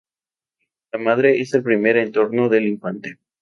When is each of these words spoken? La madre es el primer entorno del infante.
La 0.91 0.97
madre 0.97 1.39
es 1.41 1.53
el 1.53 1.61
primer 1.61 1.95
entorno 1.97 2.49
del 2.49 2.65
infante. 2.67 3.19